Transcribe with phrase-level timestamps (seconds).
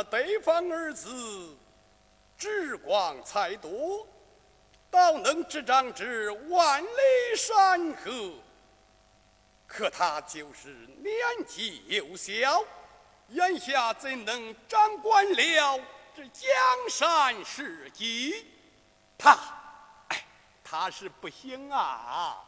[0.00, 1.54] 那对方儿子
[2.38, 4.08] 智广才多，
[4.90, 6.88] 倒能执掌之万里
[7.36, 8.32] 山河。
[9.66, 10.70] 可他就是
[11.02, 11.14] 年
[11.46, 12.64] 纪幼小，
[13.28, 15.78] 眼下怎能掌管了
[16.16, 16.50] 这江
[16.88, 17.62] 山社
[17.92, 18.46] 稷？
[19.18, 19.36] 他，
[20.08, 20.24] 哎，
[20.64, 22.42] 他是不行啊！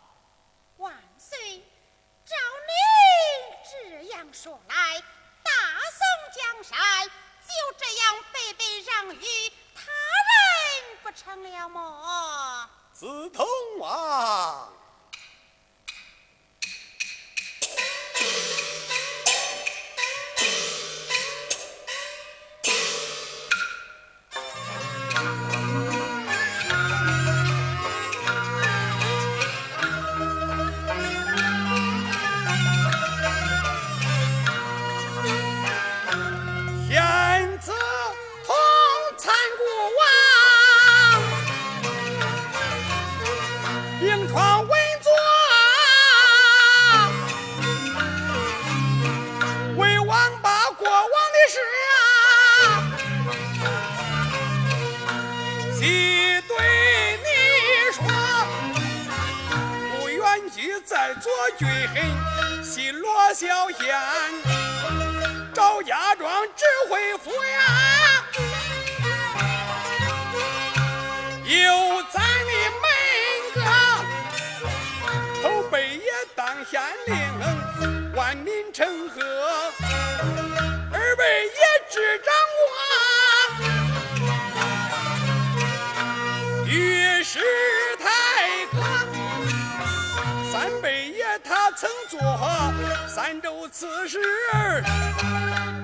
[93.06, 94.18] 三州刺史，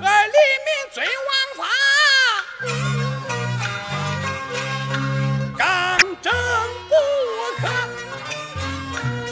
[0.02, 0.32] 俺黎
[0.66, 1.64] 民尊王法，
[5.56, 6.32] 刚正
[6.88, 6.94] 不
[7.60, 7.62] 可。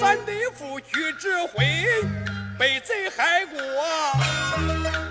[0.01, 1.85] 咱得负去指挥，
[2.57, 3.61] 被贼害过，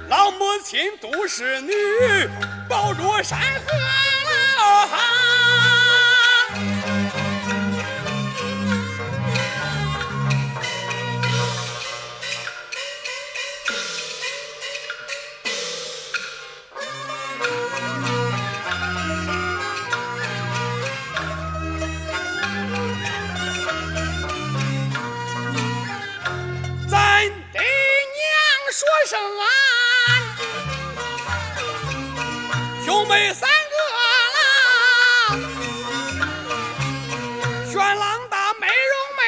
[0.07, 1.73] 老母亲都是女，
[2.69, 3.73] 保住山河。
[29.06, 29.46] 生啊
[32.84, 35.38] 兄妹三个啦，
[37.72, 39.22] 玄朗大美容美，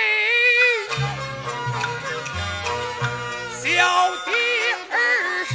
[3.61, 3.65] 小
[4.25, 4.31] 弟
[4.89, 4.95] 儿
[5.45, 5.53] 十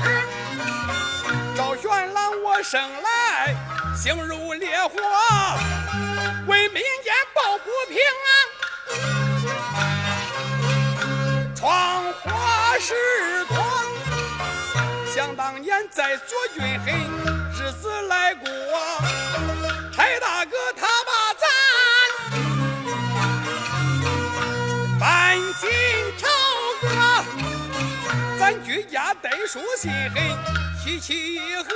[1.56, 3.56] 赵玄郎，我生来
[4.00, 4.94] 性如烈火，
[6.46, 7.98] 为民间抱不平
[8.28, 8.30] 啊。
[11.56, 13.71] 闯花十多。
[15.14, 16.92] 想当年在左军黑
[17.52, 18.48] 日子来过，
[19.94, 21.44] 柴大哥他把咱
[24.98, 25.68] 搬进
[26.16, 26.26] 朝
[26.80, 26.88] 歌，
[28.40, 30.34] 咱居家带书信黑。
[30.82, 31.70] 提起河，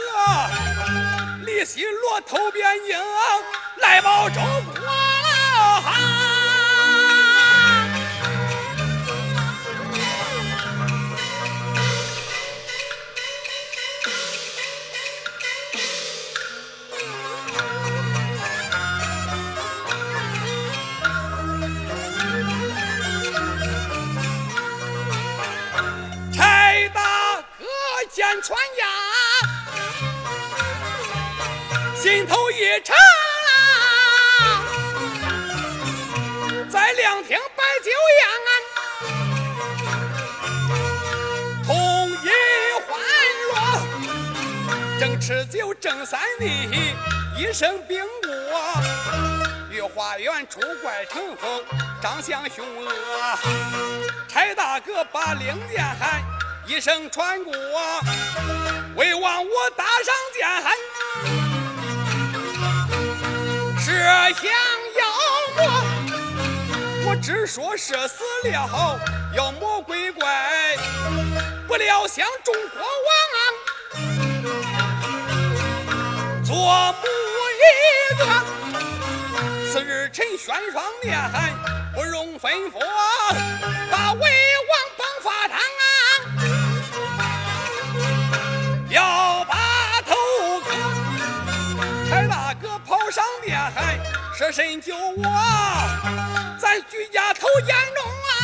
[1.44, 2.98] 李西罗头边硬，
[3.82, 4.80] 来报周国。
[32.06, 32.94] 心头一沉，
[36.70, 38.22] 在凉亭摆酒宴，
[41.66, 42.30] 同饮
[42.86, 42.96] 欢
[43.50, 43.50] 乐，
[45.00, 46.94] 正吃酒正三立，
[47.36, 48.30] 一声兵过，
[49.68, 51.64] 御花园出怪成风，
[52.00, 52.88] 长相凶恶，
[54.28, 56.22] 柴大哥把令箭喊。
[56.68, 57.52] 一声传过，
[58.94, 60.48] 魏王我打上剑，
[64.06, 64.44] 想
[64.96, 65.00] 妖
[65.56, 65.60] 魔，
[67.06, 68.98] 我只说射死了
[69.34, 70.76] 妖魔鬼怪，
[71.66, 73.14] 不料想中国王
[76.44, 76.54] 做
[76.92, 77.04] 母
[77.62, 77.62] 一
[78.18, 78.22] 个，
[79.72, 81.18] 次日陈宣双念，
[81.94, 82.78] 不容吩咐，
[83.90, 84.75] 把魏王
[94.36, 95.22] 舍身救我，
[96.60, 98.36] 咱举家投监中啊，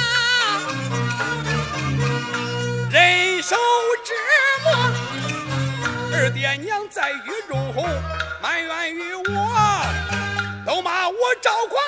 [2.91, 3.55] 人受
[4.03, 4.15] 折
[4.65, 4.73] 磨。
[6.15, 7.75] 二爹娘在狱中
[8.43, 9.23] 埋怨于我，
[10.65, 11.79] 都骂我赵匡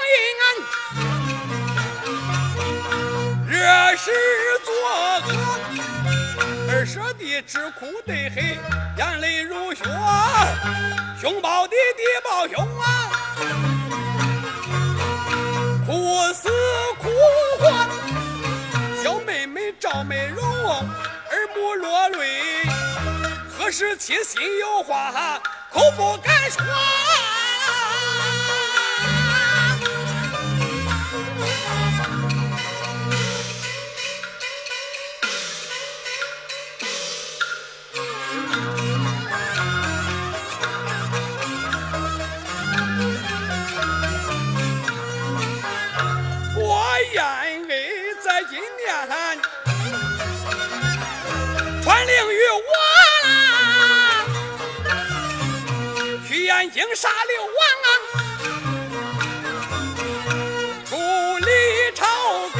[3.48, 4.12] 胤，惹事
[4.66, 4.70] 作
[5.32, 5.32] 恶。
[6.68, 8.44] 二舍弟直哭得很，
[8.98, 9.82] 眼泪如血，
[11.18, 13.10] 兄抱弟，弟抱兄啊，
[16.14, 16.48] 我是
[17.02, 17.10] 哭
[17.58, 17.68] 活。
[19.02, 22.62] 小妹妹赵美容，耳目落泪。
[23.58, 25.40] 何时起心有话，
[25.72, 26.64] 口不敢说。
[51.84, 52.72] 传令于我
[53.28, 54.24] 啦，
[56.26, 57.86] 去燕京杀刘王啊，
[60.88, 60.96] 处
[61.44, 61.50] 理
[61.94, 62.06] 朝
[62.54, 62.58] 歌，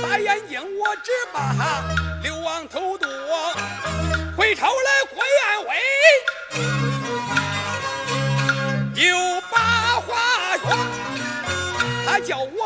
[0.00, 1.52] 打燕京我只把
[2.22, 3.08] 刘王头剁，
[4.36, 5.76] 回朝来郭彦威，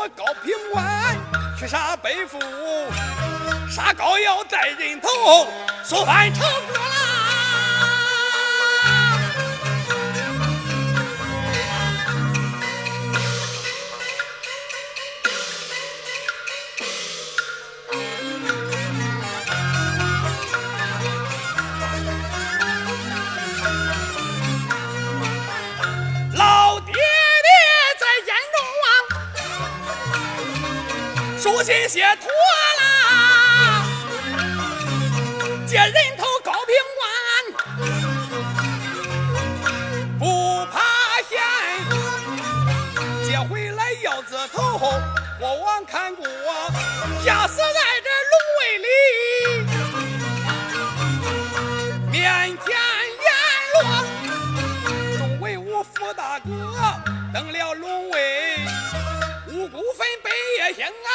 [0.09, 1.17] 高平关
[1.57, 2.39] 去杀北父，
[3.69, 5.47] 杀高要带人头，
[5.83, 7.04] 速犯朝歌了！
[31.85, 32.27] 中啊，书信写妥
[32.79, 32.83] 啦，
[35.67, 37.03] 借人头高平关，
[40.19, 40.23] 不
[40.71, 40.75] 怕
[41.29, 41.39] 险，
[43.25, 44.59] 接回来腰子头，
[45.39, 46.25] 国王看过，
[47.23, 47.63] 吓死在
[48.03, 48.87] 这龙位里，
[52.11, 52.75] 面见
[53.21, 53.27] 阎
[53.73, 53.77] 罗。
[55.17, 56.49] 众威武福大哥
[57.33, 58.65] 登了龙位，
[59.47, 61.09] 五谷分北也行啊，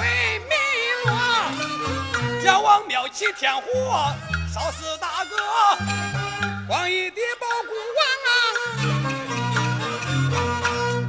[0.00, 0.52] 为民
[1.04, 1.12] 落，
[2.44, 3.66] 要往庙起天火，
[4.52, 5.36] 烧死大哥，
[6.66, 8.32] 光义的保国王啊，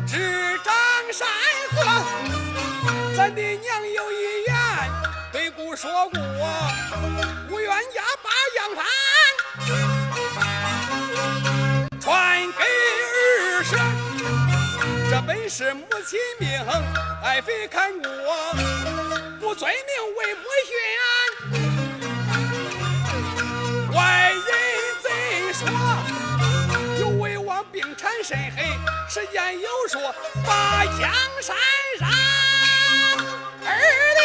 [0.05, 0.73] 执掌
[1.13, 1.27] 山
[1.71, 1.77] 河，
[3.15, 4.55] 咱的娘有一言
[5.31, 6.19] 对姑说过，
[7.49, 8.85] 无冤家把杨帆。
[12.01, 13.79] 传给儿孙，
[15.09, 16.49] 这本是母亲命，
[17.23, 18.09] 爱妃看过，
[19.61, 19.77] 罪名
[20.15, 20.73] 为母训。
[23.93, 24.49] 外人
[25.03, 25.05] 怎
[25.53, 25.69] 说？
[26.99, 28.63] 有为王病缠身黑，
[29.07, 30.01] 时间有说
[30.43, 31.11] 把江
[31.43, 31.55] 山
[31.99, 32.09] 让
[33.63, 33.69] 二
[34.17, 34.21] 弟。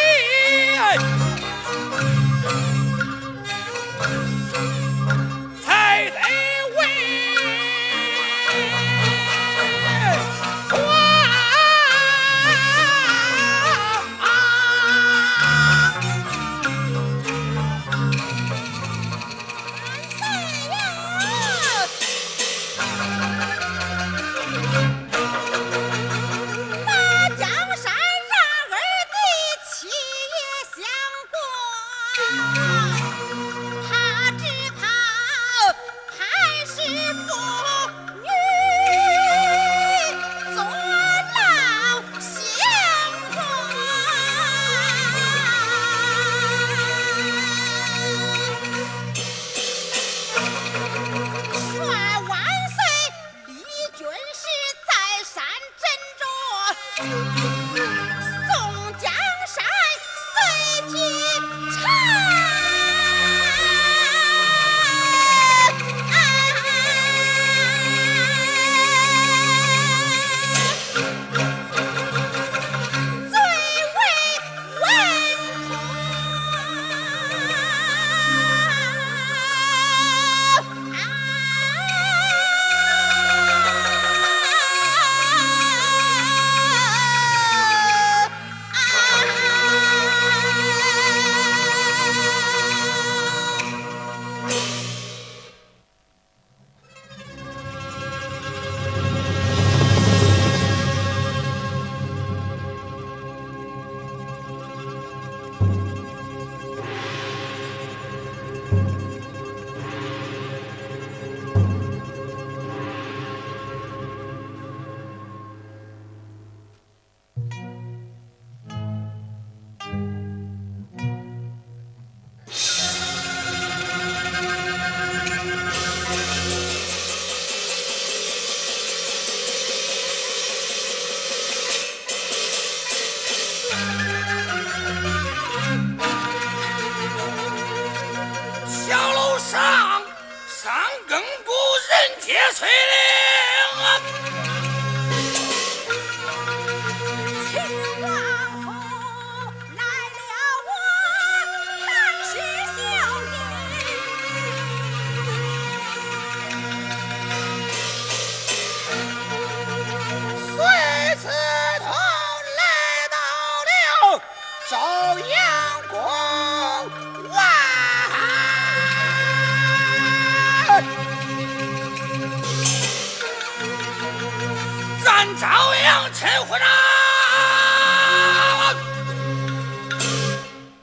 [176.19, 176.67] 陈会长，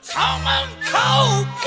[0.01, 0.97] 城门口
[1.61, 1.65] 供。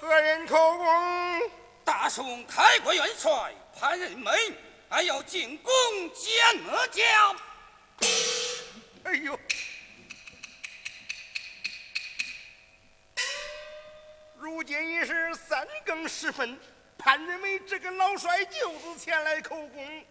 [0.00, 0.84] 何人口供？
[1.84, 4.32] 大宋开国元帅潘仁美，
[18.14, 20.04] 美这个老帅舅子前来口供。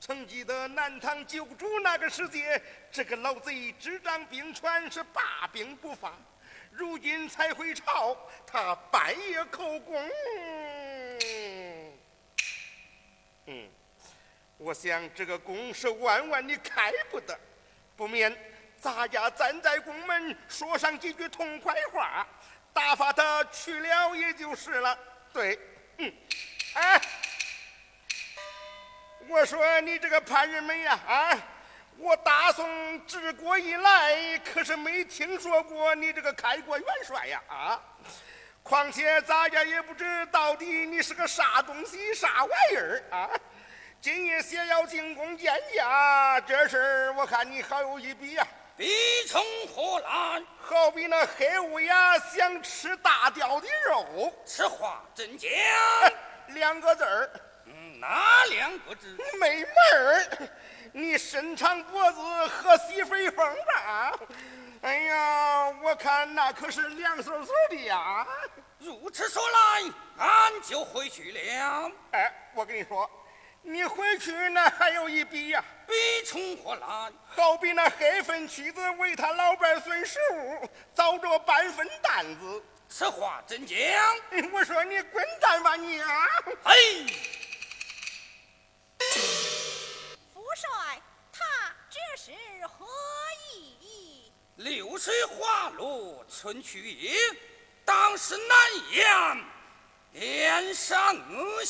[0.00, 6.12] 曾记得南唐救主那个时节，这个老贼执掌兵权，是罢兵不发。
[6.70, 10.10] 如今才回朝，他半夜口供。
[13.46, 13.70] 嗯，
[14.58, 17.38] 我想这个宫是万万你开不得，
[17.96, 18.36] 不免
[18.78, 22.26] 咱家站在宫门说上几句痛快话，
[22.72, 24.98] 打发他去了也就是了。
[25.32, 25.58] 对，
[25.98, 26.12] 嗯，
[26.74, 27.00] 哎，
[29.28, 31.38] 我说你这个潘仁美呀，啊！
[31.96, 37.42] 我大宋治国以来，可是没听说过你这个开国元帅呀！
[37.48, 37.80] 啊，
[38.62, 43.30] 况且咱家也不知到底你是个啥东西、啥玩意儿啊！
[44.00, 48.46] 今夜先要进宫见驾，这事儿我看你好有一比呀！
[48.76, 48.92] 比
[49.28, 50.42] 从何来？
[50.60, 55.50] 好比那黑乌鸦想吃大雕的肉，此话怎讲？
[56.48, 57.30] 两个字儿。
[58.04, 59.16] 嗯，哪两不知？
[59.40, 60.48] 没门儿！
[60.92, 64.12] 你伸长脖子喝西北风吧？
[64.82, 68.26] 哎呀，我看那可是凉飕飕的呀！
[68.78, 71.90] 如此说来，俺就回去了。
[72.12, 73.10] 哎，我跟你说，
[73.62, 75.64] 你回去那还有一笔呀。
[75.86, 75.94] 笔
[76.26, 77.10] 从何来？
[77.26, 82.62] 好比那黑粉妻子为他老伴孙十五，遭着半分担子。
[82.88, 83.76] 此话怎讲？
[84.52, 86.26] 我说你滚蛋吧你啊！
[86.64, 86.74] 哎。
[90.56, 91.44] 帅，他
[91.90, 92.32] 这是
[92.66, 92.86] 何
[93.80, 94.32] 意？
[94.56, 97.16] 流水花落春去也，
[97.84, 98.56] 当时难
[98.92, 99.44] 言，
[100.12, 101.64] 脸上恶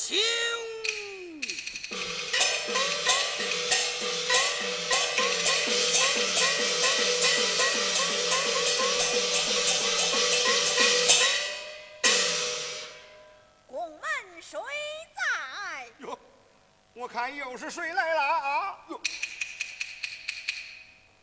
[17.15, 18.77] 看又是谁来了啊？
[18.89, 19.01] 哟，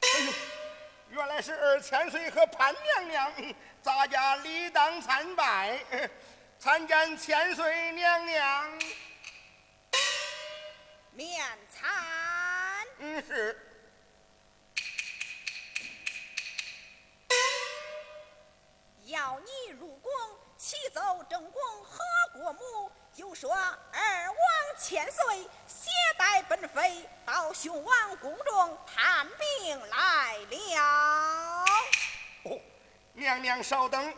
[0.01, 0.33] 哎呦
[1.11, 5.79] 原来是二千岁和潘娘娘，咱家理当参拜，
[6.59, 8.79] 参见千岁娘娘。
[11.11, 11.93] 面参。
[12.97, 13.59] 嗯，是。
[19.05, 20.11] 要你入宫，
[20.57, 24.37] 启奏正宫和国母，就说二王
[24.79, 31.65] 千岁携带本妃到雄王宫中探病来了。
[32.45, 32.59] 哦，
[33.13, 34.15] 娘娘稍等。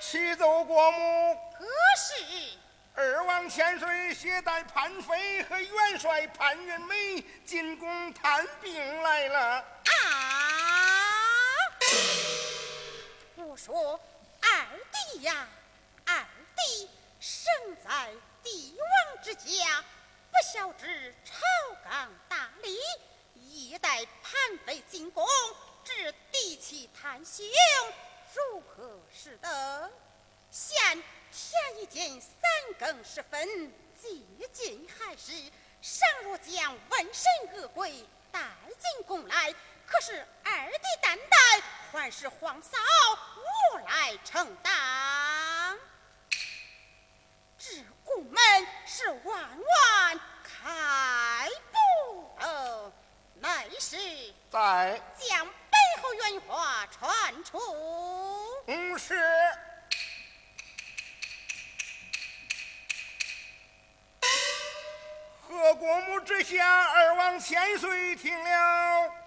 [0.00, 1.34] 启奏国母。
[1.56, 1.64] 何
[1.96, 2.58] 事？
[2.94, 9.64] 二王千岁携带潘妃和元帅潘仁美进宫探病来了。
[13.56, 13.98] 说
[14.40, 14.66] 二
[15.12, 15.48] 弟呀，
[16.04, 17.46] 二弟生
[17.84, 19.84] 在帝王之家，
[20.30, 21.34] 不孝之朝
[21.82, 22.78] 纲大礼，
[23.34, 25.26] 一代叛匪进宫，
[25.84, 27.44] 置帝妻探兄，
[28.34, 29.90] 如何是得？
[30.50, 31.02] 现。
[31.38, 32.30] 天已经三
[32.78, 33.46] 更时分，
[34.00, 35.32] 接近亥时，
[35.82, 38.40] 尚若将瘟神恶鬼带
[38.78, 39.54] 进宫来，
[39.86, 41.36] 可是二弟担待，
[41.92, 42.76] 还是皇嫂
[43.72, 45.78] 我来承担。
[47.56, 48.42] 这宫门
[48.84, 52.92] 是万万开不得，
[53.40, 53.96] 乃是
[54.50, 57.58] 在将背后原话传出。
[58.66, 59.16] 嗯，是。
[65.48, 69.25] 何国母之下，二王千岁听了。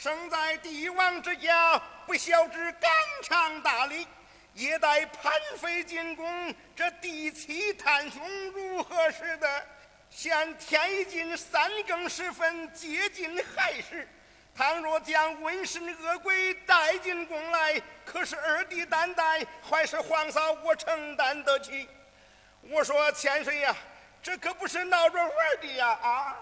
[0.00, 2.88] 生在帝王之家，不孝之纲
[3.20, 4.06] 常大礼，
[4.54, 6.54] 也待潘妃进宫。
[6.76, 9.66] 这帝妻探兄如何使得？
[10.08, 14.06] 现天已近三更时分，接近亥时。
[14.54, 21.88] 倘若将瘟神恶鬼带进宫来，可是二弟担待，还是皇嫂我承担得起？
[22.62, 23.74] 我说千岁呀！
[24.22, 25.88] 这可不是闹着玩的呀！
[25.88, 26.36] 啊！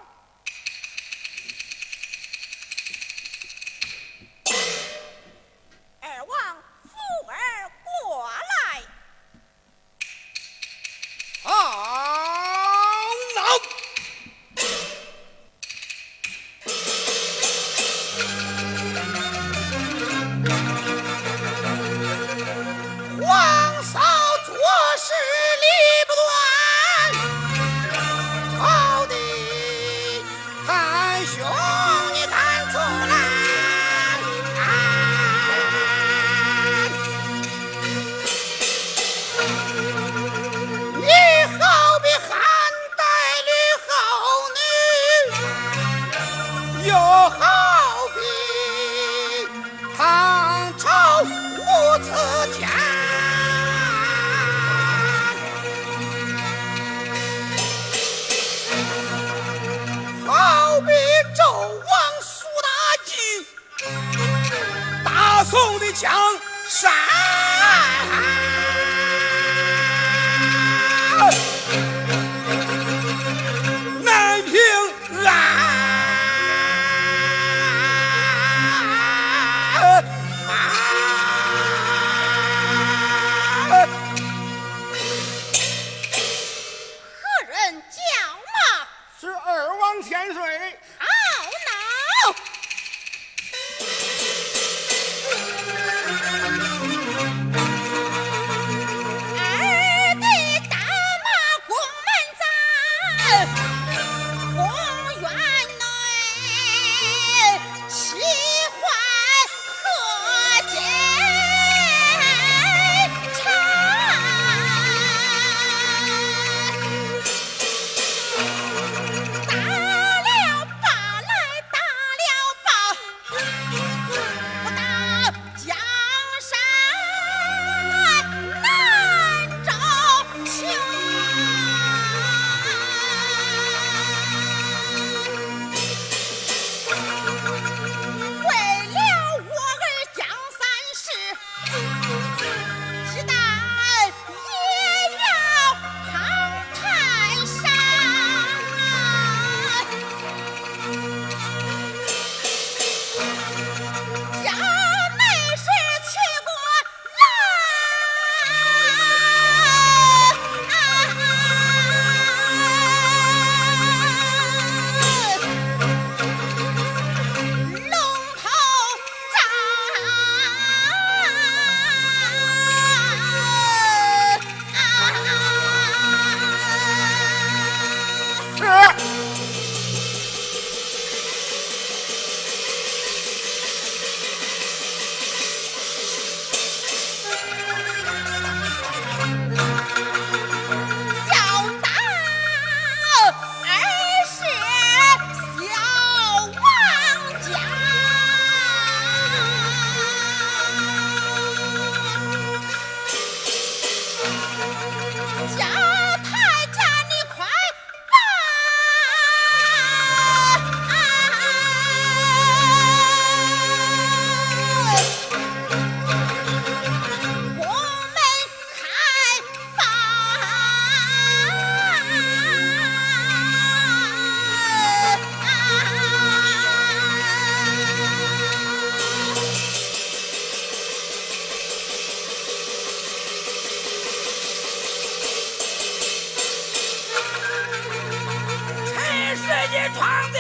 [239.94, 240.38] 闯的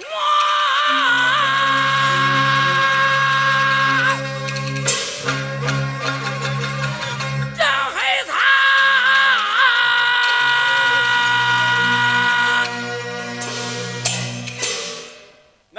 [0.00, 0.04] 我
[7.56, 7.60] 张
[7.92, 7.98] 黑，
[15.70, 15.78] 内，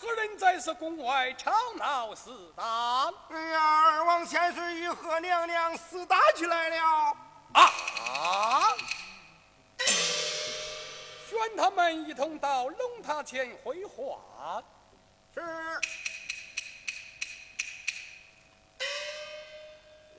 [0.00, 3.10] 何人在此宫外吵闹厮打？
[3.30, 7.16] 哎呀，二王千岁与何娘娘厮打起来了！
[7.54, 7.70] 啊！
[11.42, 14.62] 跟他们一同到龙塔前回话
[15.34, 15.40] 是。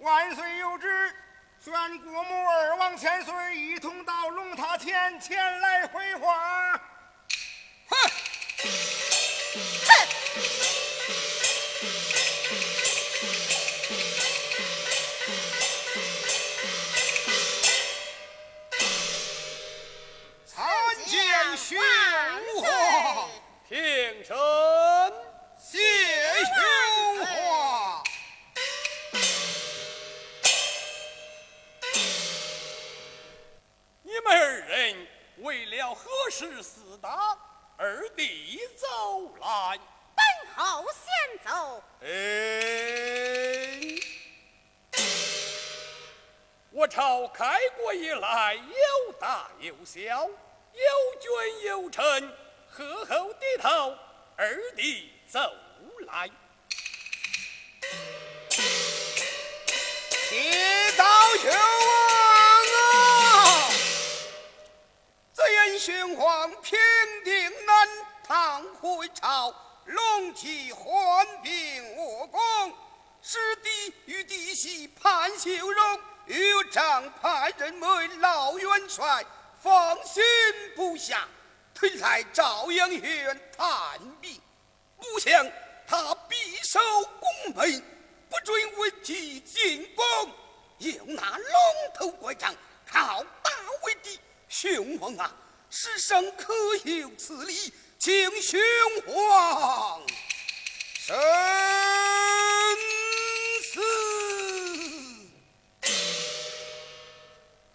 [0.01, 1.15] 万岁有旨，
[1.61, 6.77] 宣国母二王千岁一同到龙塔前前来回话。
[7.87, 9.02] 哼！
[21.73, 21.81] 见
[22.59, 22.63] 宣。
[23.67, 24.35] 平身，
[25.57, 25.79] 谢
[26.45, 28.03] 兄华。
[34.03, 35.07] 你们二人
[35.37, 37.37] 为了何事厮打？
[37.77, 39.79] 二弟走来。
[40.15, 40.23] 本
[40.55, 41.03] 侯先
[41.43, 41.83] 走。
[42.01, 42.07] 哎，
[46.69, 50.29] 我朝开国以来，有大有小，
[50.73, 52.33] 有君有臣。
[52.67, 53.95] 贺后低头，
[54.35, 55.39] 二弟走
[56.07, 56.29] 来。
[60.29, 61.05] 铁道
[61.37, 61.93] 雄王
[62.75, 63.69] 啊！
[65.35, 66.79] 只因玄黄平
[67.23, 67.87] 定南
[68.27, 69.53] 唐回朝，
[69.85, 72.39] 龙旗患病卧宫，
[73.21, 79.23] 师弟与弟媳潘秀荣、岳丈派人为老元帅，
[79.63, 80.21] 放心
[80.75, 81.25] 不下。
[81.73, 84.39] 推来朝阳县探秘，
[84.97, 85.49] 不想
[85.87, 86.79] 他必守
[87.19, 87.83] 宫门，
[88.29, 90.05] 不准闻啼进宫，
[90.79, 91.47] 又拿龙
[91.95, 92.53] 头拐杖
[92.85, 93.51] 靠打
[93.83, 94.19] 为敌。
[94.49, 95.33] 兄王啊，
[95.69, 97.73] 世上可有此理？
[97.97, 98.59] 请雄
[99.07, 100.01] 王
[100.93, 101.15] 深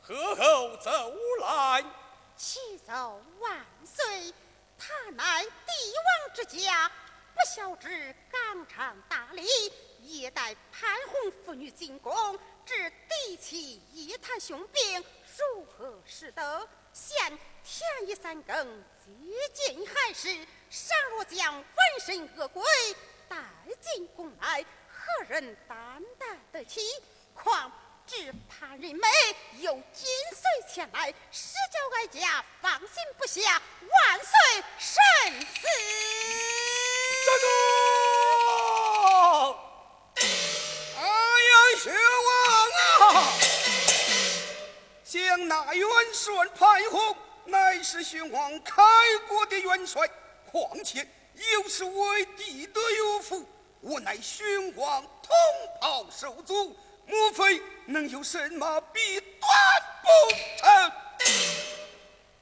[0.08, 0.90] 何后走
[1.42, 1.84] 来？
[2.34, 4.32] 启奏万岁，
[4.78, 5.50] 他乃帝
[5.96, 6.90] 王之家，
[7.34, 9.46] 不孝之纲常大礼，
[10.00, 15.04] 夜带潘红妇女进宫，致敌气一谈凶兵，
[15.36, 16.66] 如何是得？
[16.94, 19.12] 现天已三更，接
[19.52, 21.64] 近亥时，尚若将浑
[22.00, 22.64] 身恶鬼
[23.28, 23.36] 带
[23.78, 26.80] 进宫来，何人担待得起？
[27.34, 27.70] 况
[28.08, 29.06] 只怕人美
[29.58, 30.42] 又紧随
[30.72, 33.60] 前来，实叫哀家放心不下。
[33.82, 34.32] 万岁
[34.78, 34.96] 圣
[35.42, 35.60] 死！
[37.26, 37.46] 站住！
[40.96, 41.92] 哎呀，薛
[42.26, 43.38] 王啊！
[45.04, 48.82] 将那元帅潘洪，乃是宣王开
[49.28, 50.08] 国的元帅，
[50.50, 53.46] 况且又是为帝的岳父，
[53.82, 55.30] 我乃宣王同
[55.78, 56.74] 袍手足。
[57.06, 59.50] 莫非能有什么弊端
[60.02, 60.08] 不
[60.58, 60.92] 成？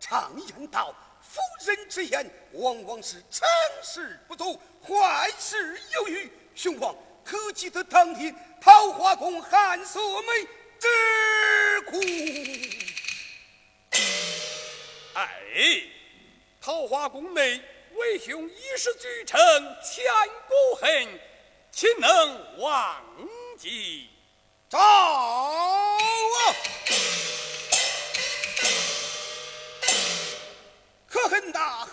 [0.01, 3.47] 常言道，妇人之言往往是成
[3.81, 6.29] 事不足，坏事有余。
[6.57, 10.49] 兄王可记得当年桃花宫汉素梅
[10.81, 12.01] 之苦？
[15.15, 15.83] 哎，
[16.61, 17.63] 桃花宫内
[17.95, 19.41] 为兄一时举城，
[19.81, 20.05] 千
[20.49, 21.21] 古恨，
[21.71, 23.01] 岂能忘
[23.57, 24.11] 记？
[24.69, 26.55] 招啊！
[31.09, 31.89] 可恨那韩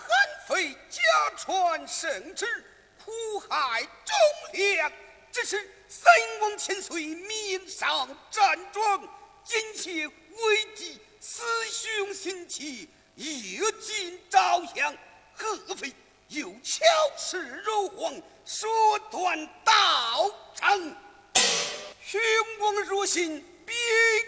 [0.48, 1.00] 非假
[1.36, 2.64] 传圣旨，
[3.04, 4.14] 苦害忠
[4.52, 4.90] 良。
[5.30, 5.56] 只是
[5.88, 9.08] 三王千岁命上战状，
[9.44, 14.96] 今且危急，思兄心切，夜尽朝阳，
[15.34, 15.92] 合非
[16.28, 16.84] 又巧
[17.16, 20.96] 施柔黄，说断道成。
[22.14, 22.22] 君
[22.60, 23.72] 王若信，必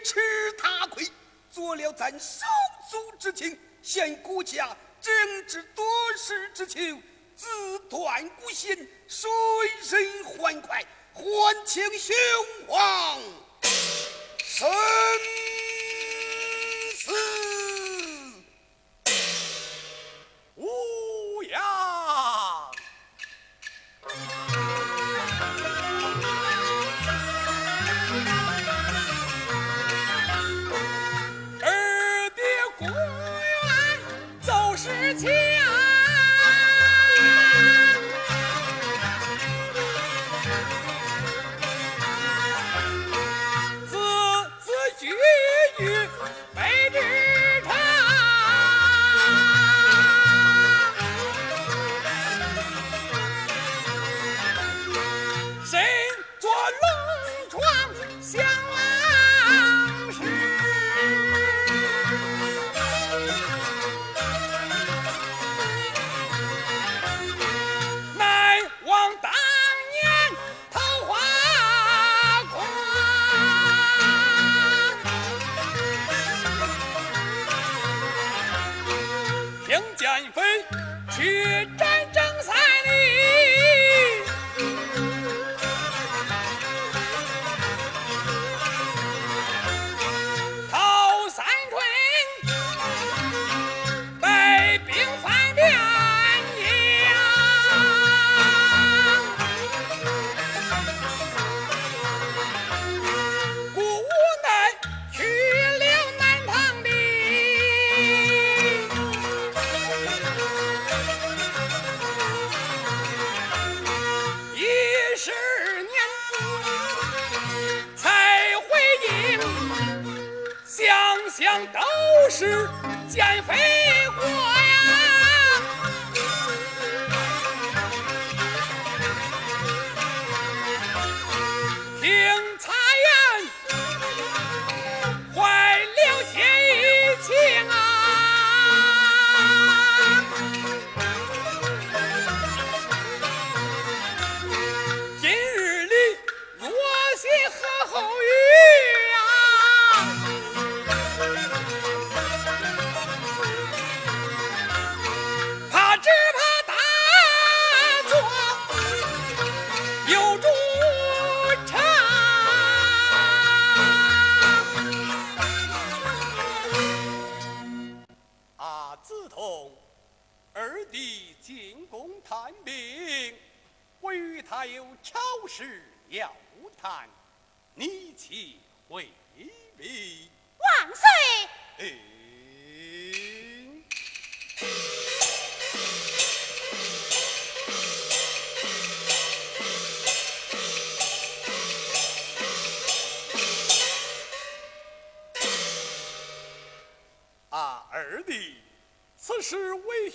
[0.05, 1.07] 吃他亏，
[1.53, 2.45] 做了咱手
[2.91, 5.87] 足之情，陷国家政治多
[6.19, 7.01] 事之求，
[7.37, 9.31] 自断孤心，谁
[9.89, 11.23] 人欢快，还
[11.65, 12.17] 请宣
[12.67, 13.23] 王
[14.43, 14.67] 深
[16.97, 17.13] 思。
[20.57, 21.06] 看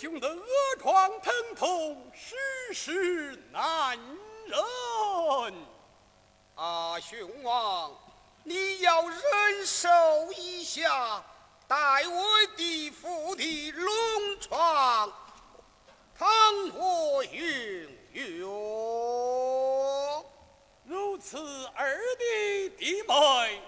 [0.02, 0.44] 兄的额
[0.80, 2.36] 疮疼痛，实
[2.74, 3.96] 是难
[4.48, 5.54] 忍。
[6.56, 7.96] 啊，兄王，
[8.44, 9.88] 你要忍受
[10.36, 11.24] 一下，
[11.68, 11.76] 待
[12.08, 12.24] 我
[12.58, 13.94] 的父的龙
[14.40, 15.14] 床，
[16.18, 16.28] 倘
[16.76, 17.88] 我运
[18.40, 20.26] 用。
[20.84, 21.38] 如此，
[21.76, 23.62] 二弟弟妹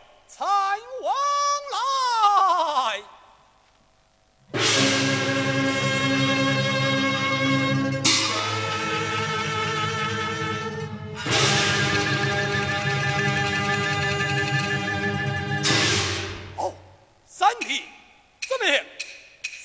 [17.43, 17.83] 三弟，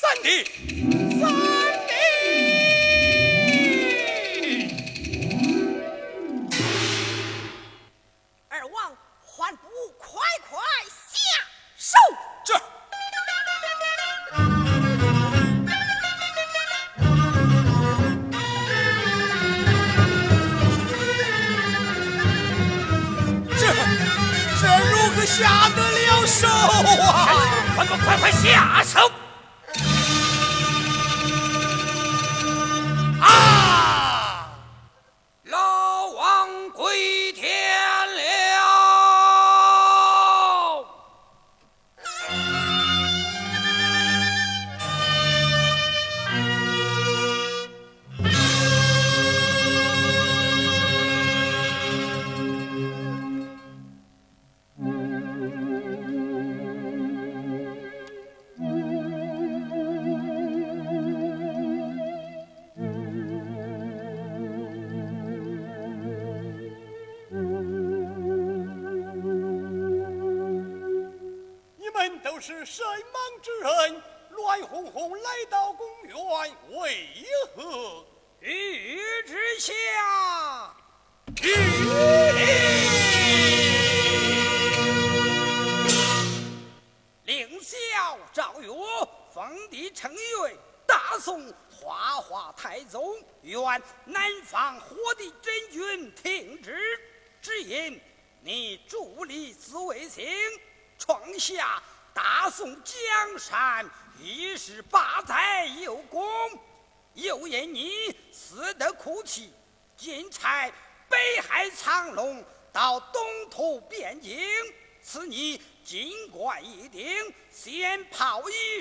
[0.01, 0.45] 三弟，
[8.49, 9.63] 二王还不，
[9.97, 10.59] 快快
[10.91, 11.21] 下
[11.77, 11.97] 手！
[12.45, 12.61] 这。
[23.57, 23.63] 这
[24.61, 27.48] 这如何下得了手啊？
[27.79, 29.18] 快，快快快下手！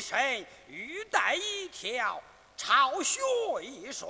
[0.08, 2.24] 身，玉带一条，
[2.56, 3.20] 朝靴
[3.62, 4.10] 一双，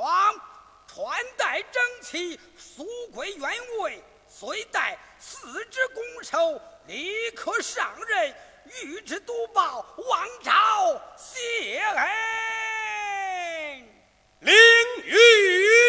[0.86, 8.36] 穿戴整齐，素贵原位，虽带四只拱手，立刻上任。
[8.84, 12.06] 欲之督报，王朝谢恩，
[14.42, 14.54] 领
[15.04, 15.16] 御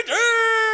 [0.07, 0.68] 之。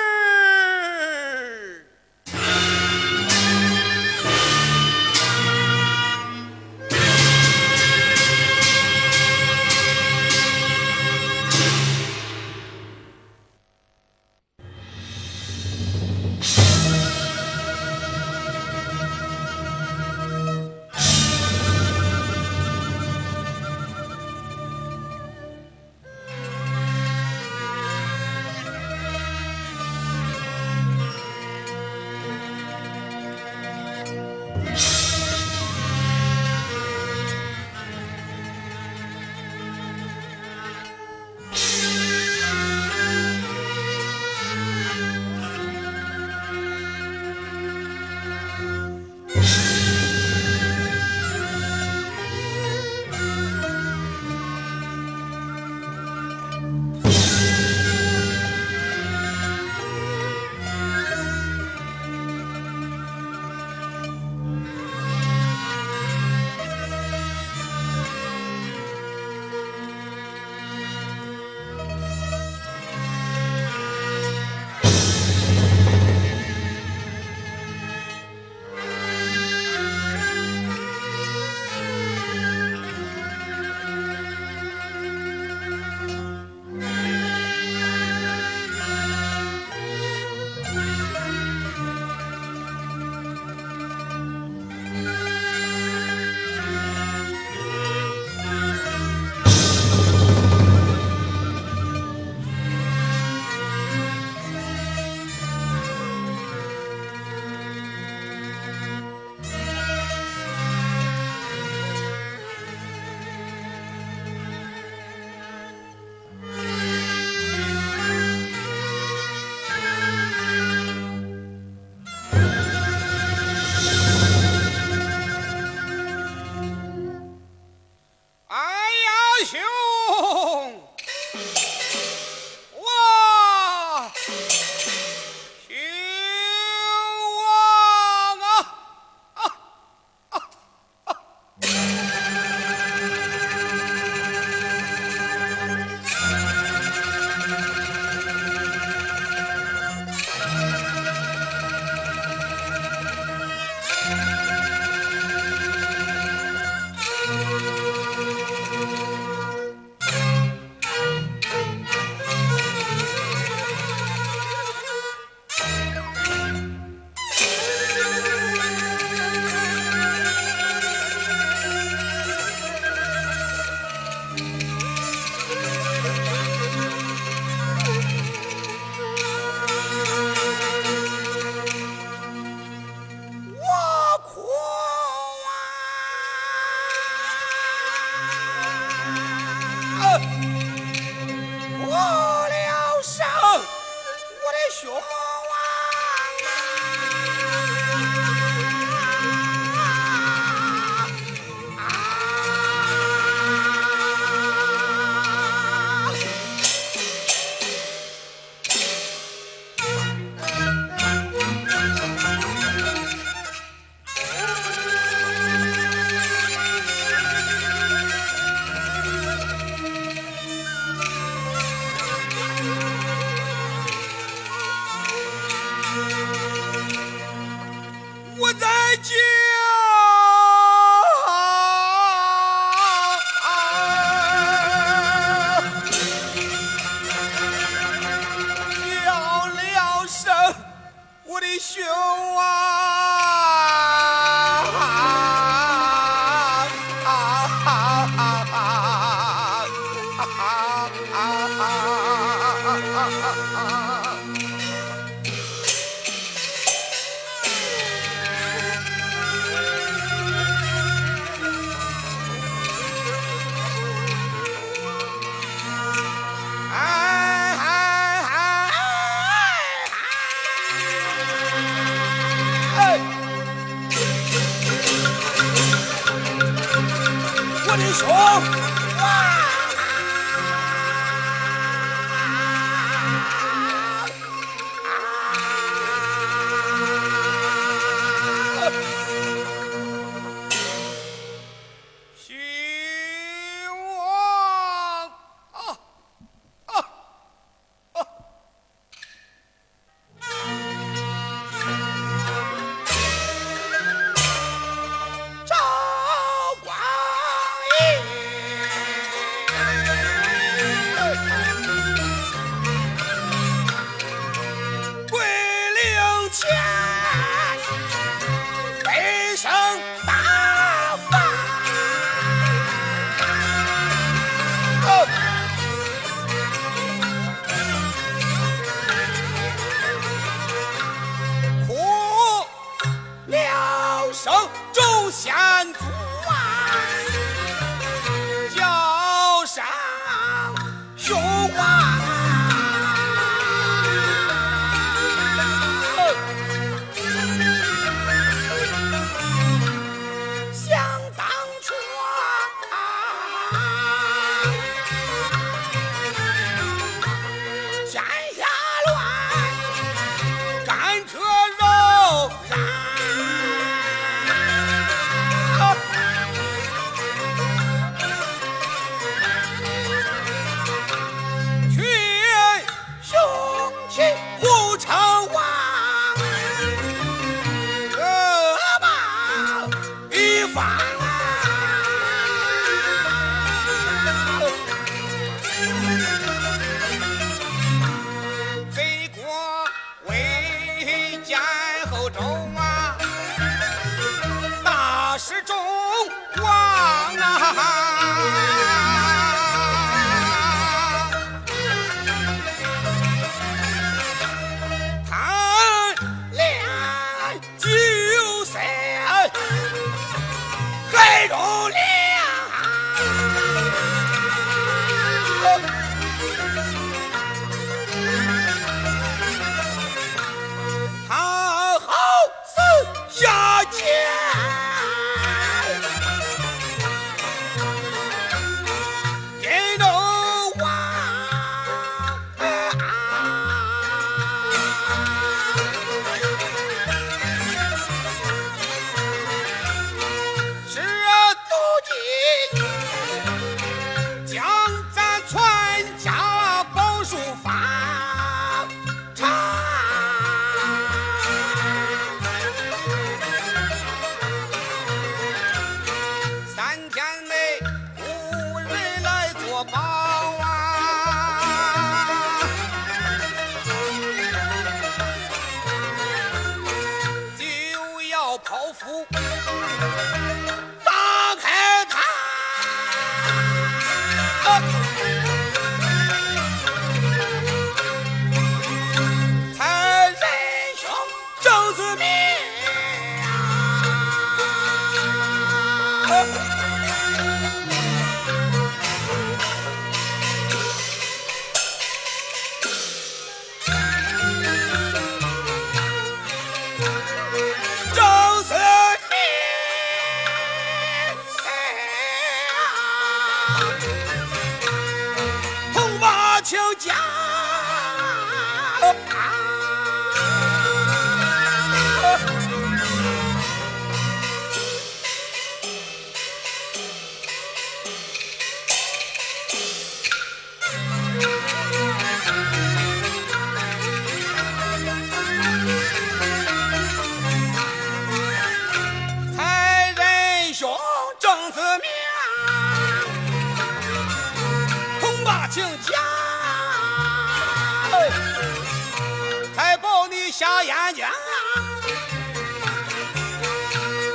[540.65, 541.13] 眼睛啊！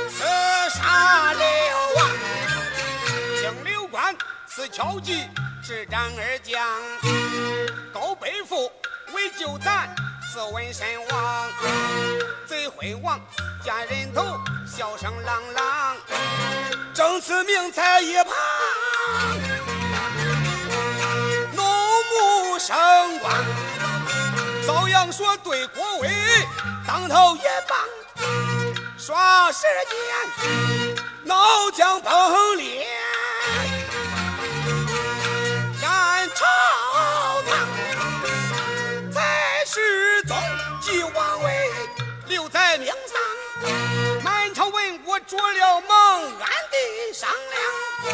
[0.08, 0.24] 刺
[0.76, 1.44] 杀刘
[1.96, 2.10] 王，
[3.40, 5.28] 京刘关四敲击，
[5.62, 6.60] 执掌二将，
[7.92, 8.70] 高背负
[9.12, 9.94] 为救咱，
[10.32, 11.50] 自问身亡。
[12.46, 13.20] 贼辉煌，
[13.62, 14.22] 见人头，
[14.66, 15.96] 笑声朗朗，
[16.92, 18.34] 正此名在一旁，
[21.54, 22.76] 怒目生
[23.20, 23.32] 光。
[24.66, 26.08] 朝阳说对郭威，
[26.86, 27.78] 当头一棒，
[28.98, 30.94] 耍时间，
[31.24, 32.86] 脑浆崩裂，
[35.80, 35.88] 见
[36.34, 36.46] 朝
[37.42, 37.68] 堂，
[39.12, 40.36] 在世宗
[40.80, 41.70] 即王位
[42.26, 43.72] 留在命丧，
[44.22, 48.12] 满朝文武着了梦，暗地商量，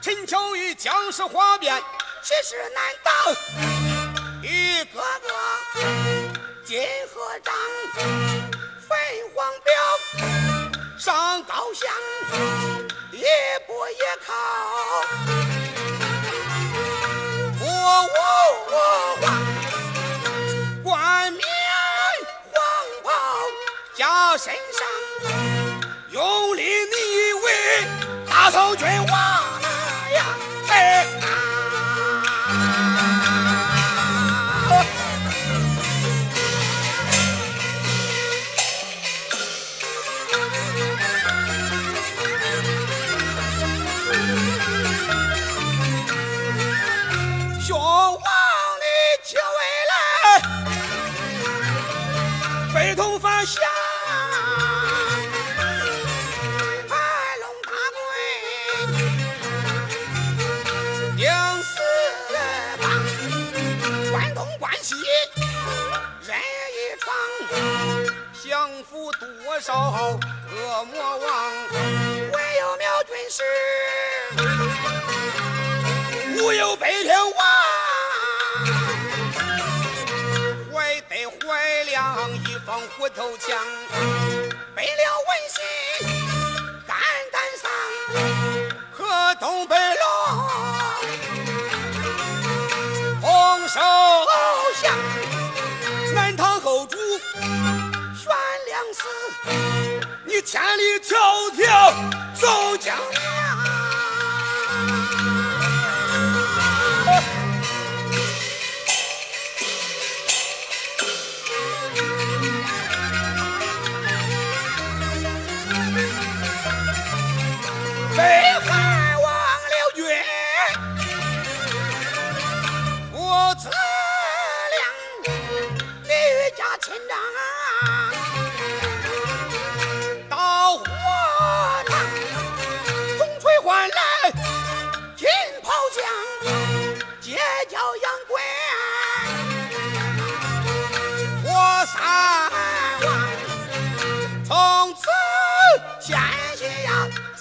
[0.00, 1.82] 陈秋雨将士哗变，
[2.22, 4.01] 其实难当。
[4.42, 5.28] 一个个
[6.64, 6.82] 金
[7.14, 7.54] 和章，
[8.80, 8.96] 飞
[9.32, 9.72] 黄标，
[10.98, 11.88] 上高香，
[13.12, 13.22] 一
[13.68, 14.34] 步一靠，
[17.60, 17.64] 我
[18.08, 18.18] 我
[18.72, 18.74] 我
[20.82, 21.40] 冠冕
[22.52, 22.60] 黄
[23.04, 23.08] 袍
[23.94, 24.84] 加身上，
[26.10, 27.46] 用力你为
[28.28, 29.16] 大宋君王。
[30.68, 31.06] 哎
[69.72, 71.26] 少恶魔王，
[72.30, 73.42] 唯有苗军师，
[76.36, 77.32] 无有北天王，
[80.70, 83.56] 怀得怀亮一方虎头枪，
[84.74, 85.64] 背了文信
[86.86, 86.94] 肝
[87.32, 87.64] 胆丧，
[88.92, 90.04] 和东北龙
[93.22, 93.80] 红手
[100.52, 101.16] 千里迢
[101.56, 102.94] 迢走江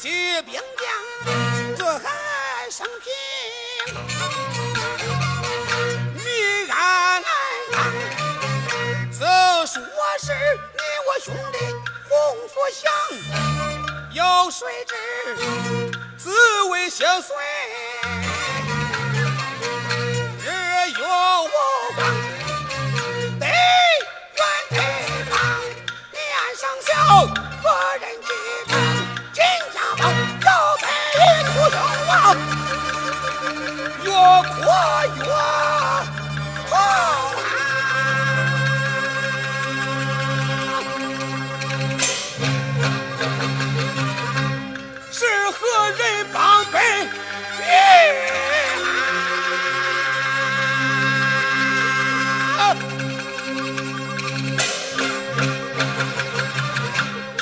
[0.01, 0.09] 起
[0.41, 2.09] 兵将，这还
[2.71, 3.13] 生平。
[6.15, 7.23] 你安安，
[9.13, 9.85] 说是你
[11.05, 11.57] 我兄弟
[12.09, 12.11] 洪
[12.47, 12.91] 福享，
[14.11, 14.91] 有谁知
[16.17, 16.31] 只
[16.71, 17.35] 为心碎，
[20.39, 20.47] 日
[20.97, 21.03] 月
[21.43, 21.45] 无
[21.93, 22.01] 光。
[23.39, 24.41] 得怨
[24.71, 24.75] 对
[25.29, 25.31] 方，
[26.11, 26.19] 年
[26.57, 26.89] 上小
[27.61, 28.19] 何人？
[34.03, 34.65] 越过
[35.17, 35.23] 越
[36.69, 36.79] 好啊
[45.11, 45.59] 是何
[45.91, 45.99] 人
[46.33, 46.81] 帮本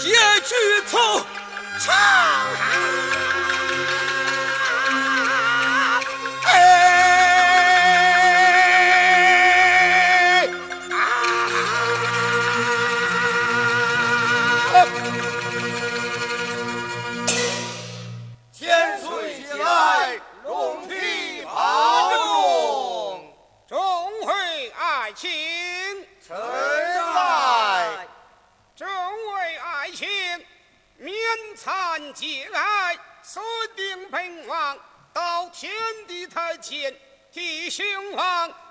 [0.03, 0.11] 也
[0.43, 0.53] 去
[0.87, 0.97] 凑
[1.79, 1.95] 长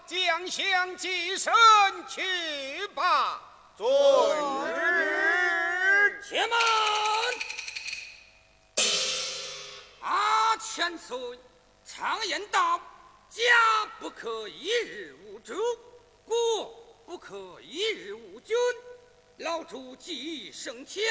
[0.08, 1.52] 将相计身
[2.08, 3.42] 去吧。
[3.76, 3.86] 遵
[4.74, 6.58] 旨，且慢。
[10.00, 11.38] 阿千岁，
[11.84, 12.80] 常言道，
[13.28, 13.42] 家
[14.00, 15.52] 不可一日无主，
[16.24, 16.34] 国
[17.04, 18.56] 不可一日无君。
[19.36, 21.04] 老主既已升迁，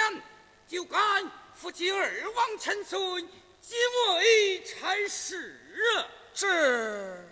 [0.67, 0.97] 就该
[1.53, 2.97] 负起二王千岁，
[3.61, 3.75] 即
[4.09, 5.61] 为差事。
[6.33, 7.29] 是。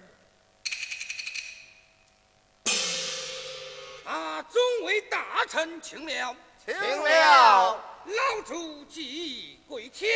[4.06, 7.84] 啊，众位大臣请了，请了。
[8.06, 10.10] 老主即归天，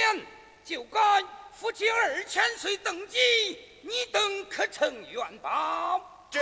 [0.64, 3.18] 就该夫妻二千岁登基，
[3.82, 6.00] 你等可曾愿报？
[6.30, 6.40] 这。